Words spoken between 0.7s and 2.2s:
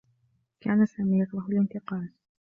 سامي يكره الانتقال.